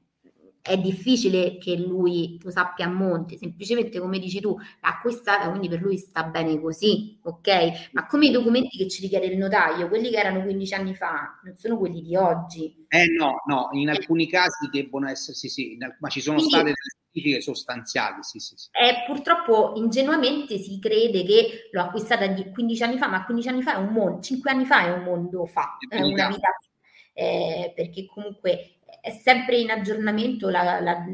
[0.70, 5.68] è difficile che lui lo sappia a monte, semplicemente come dici tu, l'ha acquistata, quindi
[5.68, 7.90] per lui sta bene così, ok?
[7.94, 11.40] Ma come i documenti che ci richiede il notaio, quelli che erano 15 anni fa,
[11.44, 12.86] non sono quelli di oggi.
[12.88, 16.66] Eh no, no, in alcuni casi debbono essere, sì, sì, ma ci sono quindi, state
[16.66, 16.76] delle
[17.08, 18.70] specifiche sostanziali, sì, sì, sì.
[18.72, 23.74] Eh, purtroppo ingenuamente si crede che l'ho acquistata 15 anni fa, ma 15 anni fa
[23.74, 26.50] è un mondo, 5 anni fa è un mondo fa, è una vita,
[27.14, 31.06] eh, perché comunque è sempre in aggiornamento la, la,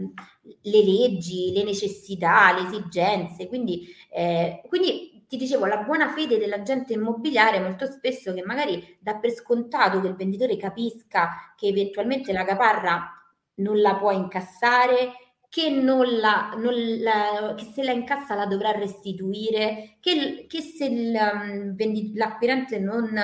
[0.43, 3.47] le leggi, le necessità, le esigenze.
[3.47, 9.15] Quindi, eh, quindi ti dicevo, la buona fede dell'agente immobiliare molto spesso che magari dà
[9.15, 13.11] per scontato che il venditore capisca che eventualmente la caparra
[13.55, 15.13] non la può incassare,
[15.49, 20.85] che, non la, non la, che se la incassa la dovrà restituire, che, che se
[20.85, 21.75] il, um,
[22.15, 23.17] l'acquirente non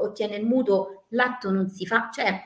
[0.00, 2.08] ottiene il mutuo l'atto non si fa.
[2.12, 2.40] Cioè,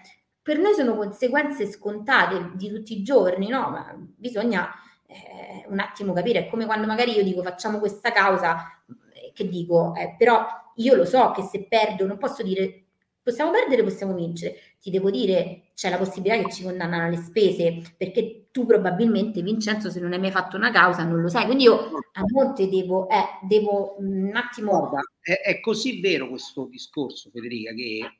[0.46, 3.68] per noi sono conseguenze scontate di tutti i giorni, no?
[3.68, 4.70] Ma bisogna
[5.08, 8.80] eh, un attimo capire, è come quando magari io dico facciamo questa causa,
[9.12, 12.84] eh, che dico, eh, però io lo so che se perdo non posso dire
[13.20, 17.82] possiamo perdere, possiamo vincere, ti devo dire c'è la possibilità che ci condannano alle spese,
[17.96, 21.64] perché tu probabilmente Vincenzo se non hai mai fatto una causa non lo sai, quindi
[21.64, 21.76] io
[22.12, 24.78] a monte devo, eh, devo un attimo...
[24.78, 28.10] Guarda, è, è così vero questo discorso Federica che eh,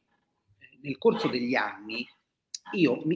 [0.83, 2.05] nel corso degli anni
[2.73, 3.15] io mi,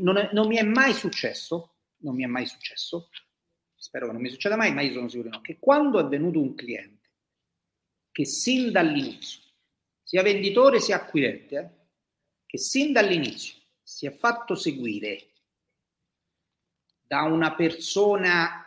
[0.00, 3.10] non, è, non mi è mai successo, non mi è mai successo,
[3.74, 6.40] spero che non mi succeda mai, ma io sono sicuro no, che quando è venuto
[6.40, 7.08] un cliente
[8.12, 9.40] che sin dall'inizio,
[10.02, 11.70] sia venditore sia acquirente, eh,
[12.46, 15.28] che sin dall'inizio si è fatto seguire
[17.00, 18.66] da una persona,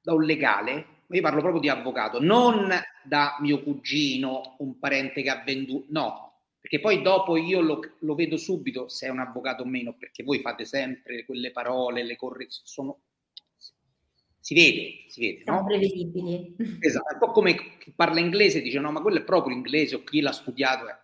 [0.00, 5.30] da un legale, io parlo proprio di avvocato, non da mio cugino, un parente che
[5.30, 6.27] ha venduto, no,
[6.60, 10.22] perché poi dopo io lo, lo, vedo subito se è un avvocato o meno, perché
[10.22, 13.00] voi fate sempre quelle parole, le correzioni, sono...
[14.40, 15.66] si vede, si vede, Sono no?
[15.66, 16.56] prevedibili.
[16.80, 19.94] Esatto, è un po' come chi parla inglese dice no, ma quello è proprio inglese
[19.94, 20.88] o chi l'ha studiato.
[20.88, 20.96] Eh.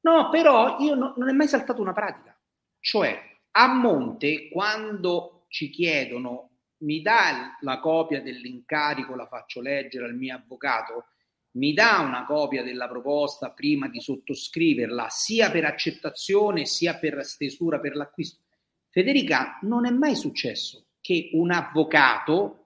[0.00, 2.38] No, però io no, non è mai saltato una pratica,
[2.78, 3.18] cioè
[3.52, 6.50] a monte quando ci chiedono
[6.82, 11.11] mi dà la copia dell'incarico, la faccio leggere al mio avvocato,
[11.52, 17.78] mi dà una copia della proposta prima di sottoscriverla, sia per accettazione sia per stesura
[17.78, 18.40] per l'acquisto.
[18.88, 22.58] Federica, non è mai successo che un avvocato,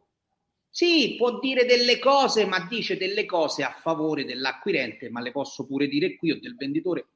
[0.71, 5.67] sì, può dire delle cose, ma dice delle cose a favore dell'acquirente, ma le posso
[5.67, 7.07] pure dire qui o del venditore.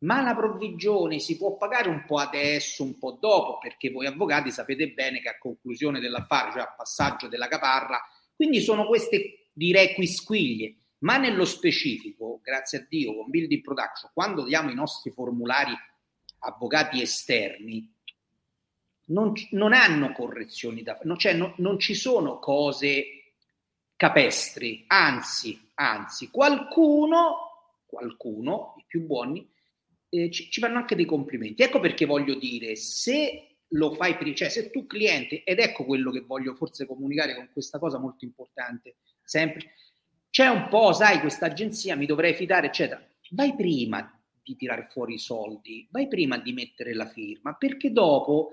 [0.00, 4.50] Ma la provvigione si può pagare un po' adesso, un po' dopo, perché voi avvocati
[4.50, 8.00] sapete bene che a conclusione dell'affare, cioè a passaggio della caparra,
[8.34, 14.44] quindi sono queste direi quisquiglie ma nello specifico, grazie a Dio, con Building Production, quando
[14.44, 15.72] diamo i nostri formulari
[16.40, 17.94] avvocati esterni,
[19.06, 23.18] non, non hanno correzioni da fare, cioè no, non ci sono cose
[23.96, 29.48] capestri, anzi, anzi, qualcuno, qualcuno, i più buoni,
[30.10, 31.62] eh, ci, ci, fanno anche dei complimenti.
[31.62, 36.10] Ecco perché voglio dire, se lo fai prima, cioè se tu cliente, ed ecco quello
[36.10, 39.72] che voglio forse comunicare con questa cosa molto importante, sempre,
[40.38, 43.04] c'è un po', sai, questa agenzia mi dovrei fidare, eccetera.
[43.30, 44.08] Vai prima
[44.40, 48.50] di tirare fuori i soldi, vai prima di mettere la firma, perché dopo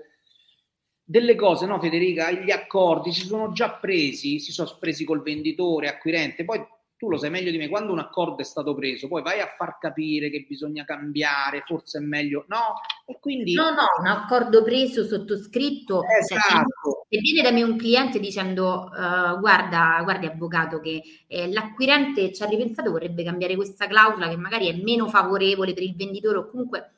[1.04, 5.86] delle cose, no Federica, gli accordi si sono già presi, si sono presi col venditore,
[5.86, 6.58] acquirente, poi
[6.96, 9.52] tu lo sai meglio di me, quando un accordo è stato preso, poi vai a
[9.56, 12.80] far capire che bisogna cambiare, forse è meglio, no?
[13.04, 13.52] E quindi...
[13.52, 17.06] No, no, un accordo preso, sottoscritto, cioè, esatto.
[17.08, 22.42] e viene da me un cliente dicendo, uh, guarda, guardi avvocato, che eh, l'acquirente ci
[22.42, 26.48] ha ripensato, vorrebbe cambiare questa clausola che magari è meno favorevole per il venditore o
[26.48, 26.92] comunque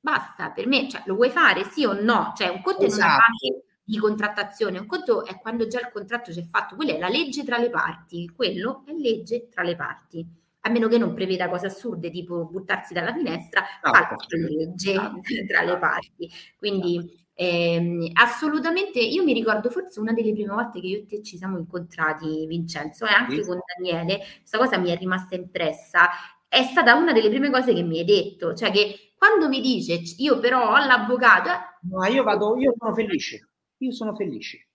[0.00, 2.32] basta, per me, cioè, lo vuoi fare sì o no?
[2.36, 3.02] Cioè un conto esatto.
[3.02, 6.94] è una fase di contrattazione, un conto è quando già il contratto c'è fatto, quella
[6.94, 10.26] è la legge tra le parti, quello è legge tra le parti,
[10.62, 14.94] a meno che non preveda cose assurde tipo buttarsi dalla finestra, no, fa la legge
[14.94, 15.20] no.
[15.46, 16.28] tra le parti.
[16.58, 21.22] Quindi eh, assolutamente, io mi ricordo forse una delle prime volte che io e te
[21.22, 23.48] ci siamo incontrati, Vincenzo, e anche sì.
[23.48, 26.08] con Daniele, questa cosa mi è rimasta impressa,
[26.48, 30.00] è stata una delle prime cose che mi hai detto, cioè che quando mi dice
[30.16, 31.50] io però ho l'avvocato...
[31.82, 34.68] No, io vado, io sono felice io sono felice.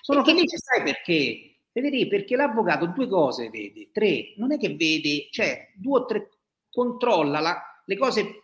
[0.00, 1.56] Sono perché felice, sai perché?
[1.72, 6.28] Federico, perché l'avvocato due cose vede, tre, non è che vede, cioè due o tre,
[6.70, 8.42] controlla la, le cose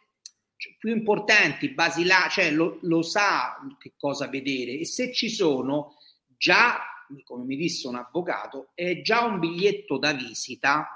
[0.78, 5.96] più importanti, basilari, cioè lo, lo, sa che cosa vedere e se ci sono
[6.36, 6.80] già,
[7.24, 10.88] come mi disse un avvocato, è già un biglietto da visita.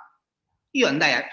[0.73, 1.25] Io andai a,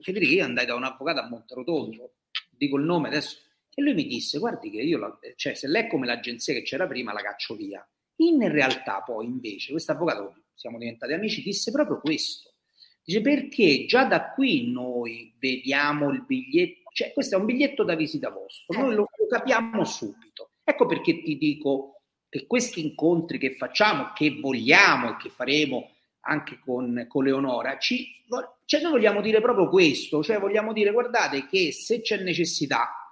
[0.00, 2.12] Federico, io andai da un avvocato a Monterotondo,
[2.50, 3.38] dico il nome adesso,
[3.78, 6.62] e lui mi disse, guardi che io, la, cioè se lei è come l'agenzia che
[6.62, 7.86] c'era prima, la caccio via.
[8.20, 12.54] In realtà poi invece, questo avvocato, siamo diventati amici, disse proprio questo.
[13.04, 17.94] Dice perché già da qui noi vediamo il biglietto, cioè questo è un biglietto da
[17.94, 20.52] visita vostro, noi lo, lo capiamo subito.
[20.64, 26.58] Ecco perché ti dico che questi incontri che facciamo, che vogliamo e che faremo anche
[26.64, 28.10] con, con Leonora, ci,
[28.64, 33.05] cioè noi vogliamo dire proprio questo, cioè vogliamo dire guardate che se c'è necessità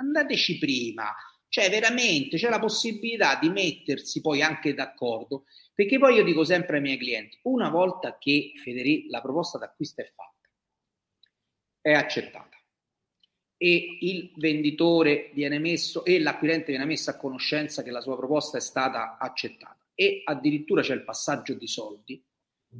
[0.00, 1.14] andateci prima,
[1.48, 6.76] cioè veramente c'è la possibilità di mettersi poi anche d'accordo, perché poi io dico sempre
[6.76, 10.48] ai miei clienti, una volta che Federico, la proposta d'acquisto è fatta,
[11.80, 12.48] è accettata
[13.62, 18.56] e il venditore viene messo e l'acquirente viene messo a conoscenza che la sua proposta
[18.56, 22.24] è stata accettata e addirittura c'è il passaggio di soldi,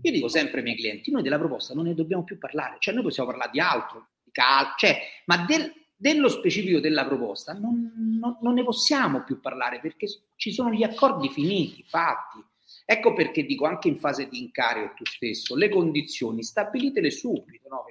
[0.02, 2.94] io dico sempre ai miei clienti, noi della proposta non ne dobbiamo più parlare, cioè
[2.94, 7.92] noi possiamo parlare di altro, di cal- cioè, ma del, dello specifico della proposta non,
[8.18, 12.42] non, non, ne possiamo più parlare perché ci sono gli accordi finiti, fatti.
[12.86, 17.84] Ecco perché dico anche in fase di incarico tu stesso, le condizioni stabilitele subito, no?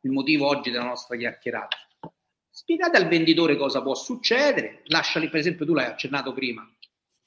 [0.00, 1.76] il motivo oggi della nostra chiacchierata.
[2.48, 6.66] Spiegate al venditore cosa può succedere, lasciali, per esempio tu l'hai accennato prima,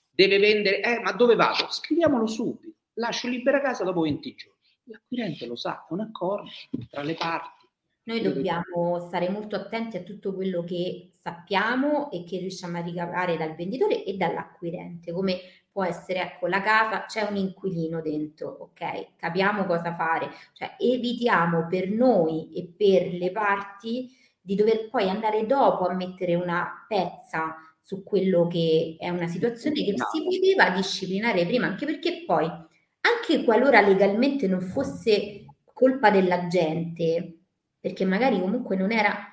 [0.09, 1.69] deve vendere, eh, ma dove vado?
[1.69, 4.57] Scriviamolo subito, lascio libera casa dopo 20 giorni.
[4.85, 6.49] L'acquirente lo sa, è un accordo
[6.89, 7.62] tra le parti
[8.05, 13.37] Noi dobbiamo stare molto attenti a tutto quello che sappiamo e che riusciamo a ricavare
[13.37, 15.39] dal venditore e dall'acquirente, come
[15.71, 19.15] può essere, ecco, la casa, c'è un inquilino dentro, ok?
[19.15, 24.09] Capiamo cosa fare, cioè evitiamo per noi e per le parti
[24.41, 29.83] di dover poi andare dopo a mettere una pezza su quello che è una situazione
[29.83, 36.47] che si poteva disciplinare prima, anche perché poi, anche qualora legalmente non fosse colpa della
[36.47, 37.42] gente,
[37.83, 39.27] perché magari comunque non era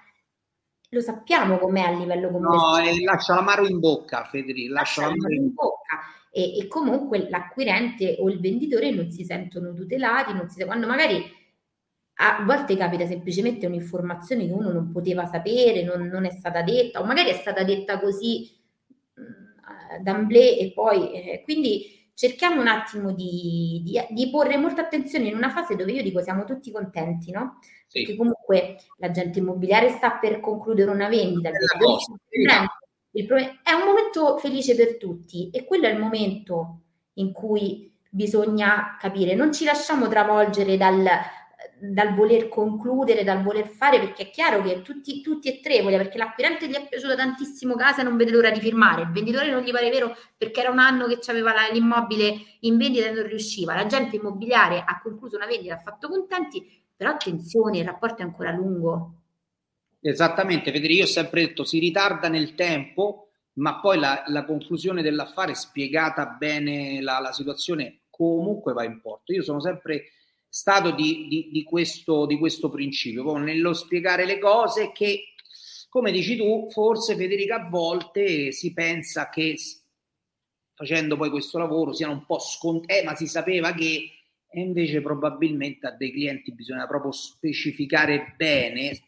[0.88, 2.90] lo sappiamo com'è a livello commerciale.
[2.90, 5.98] No, e lascia l'amaro in bocca, Federico, lascia, lascia l'amaro in bocca.
[6.32, 11.22] E, e, comunque l'acquirente o il venditore non si sentono tutelati, non si, quando magari
[12.14, 17.00] a volte capita semplicemente un'informazione che uno non poteva sapere, non, non è stata detta,
[17.00, 18.50] o magari è stata detta così
[19.20, 25.28] mm, d'amblè e poi eh, quindi cerchiamo un attimo di, di, di, porre molta attenzione
[25.28, 27.58] in una fase dove io dico siamo tutti contenti, no?
[27.86, 28.02] Sì.
[28.02, 34.74] Perché comunque l'agente immobiliare sta per concludere una vendita, il problema, è un momento felice
[34.74, 36.80] per tutti e quello è il momento
[37.14, 41.08] in cui bisogna capire, non ci lasciamo travolgere dal,
[41.80, 46.02] dal voler concludere, dal voler fare, perché è chiaro che tutti, tutti e tre vogliono,
[46.02, 49.50] perché l'acquirente gli è piaciuta tantissimo casa e non vede l'ora di firmare, il venditore
[49.50, 53.26] non gli pare vero perché era un anno che aveva l'immobile in vendita e non
[53.26, 56.64] riusciva, l'agente immobiliare ha concluso una vendita, ha fatto contenti,
[56.94, 59.14] però attenzione, il rapporto è ancora lungo.
[60.00, 65.02] Esattamente, Federico, io ho sempre detto, si ritarda nel tempo, ma poi la, la conclusione
[65.02, 69.32] dell'affare spiegata bene la, la situazione comunque va in porto.
[69.32, 70.04] Io sono sempre
[70.52, 75.34] stato di, di, di, questo, di questo principio, nello spiegare le cose che,
[75.88, 79.56] come dici tu, forse Federica a volte si pensa che
[80.74, 84.10] facendo poi questo lavoro siano un po' scontate, eh, ma si sapeva che
[84.52, 88.98] e invece probabilmente a dei clienti bisogna proprio specificare bene,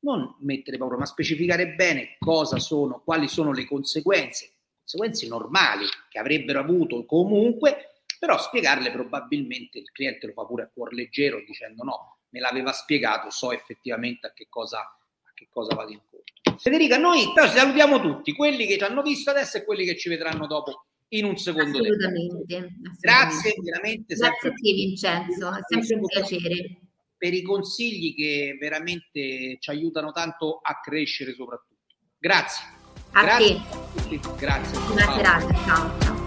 [0.00, 6.20] non mettere paura, ma specificare bene cosa sono, quali sono le conseguenze, conseguenze normali che
[6.20, 7.93] avrebbero avuto comunque
[8.24, 12.72] però spiegarle probabilmente il cliente lo fa pure a cuor leggero dicendo no, me l'aveva
[12.72, 16.22] spiegato, so effettivamente a che cosa, a che cosa vado incontro.
[16.56, 20.08] Federica, noi però salutiamo tutti, quelli che ci hanno visto adesso e quelli che ci
[20.08, 22.68] vedranno dopo in un secondo assolutamente, tempo.
[22.88, 22.98] Assolutamente.
[22.98, 24.14] Grazie, veramente.
[24.14, 26.78] Grazie a te Vincenzo, è sempre un piacere.
[27.18, 31.92] Per i consigli che veramente ci aiutano tanto a crescere soprattutto.
[32.18, 32.64] Grazie.
[33.12, 33.60] A Grazie.
[34.08, 34.20] te.
[34.38, 34.78] Grazie.
[34.78, 36.00] Buona serata, ciao.
[36.00, 36.23] ciao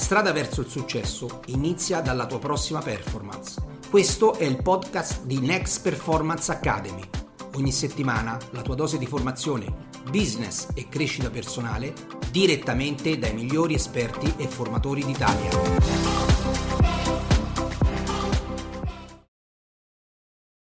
[0.00, 3.60] strada verso il successo inizia dalla tua prossima performance.
[3.90, 7.02] Questo è il podcast di Next Performance Academy.
[7.54, 11.92] Ogni settimana la tua dose di formazione, business e crescita personale
[12.30, 16.69] direttamente dai migliori esperti e formatori d'Italia.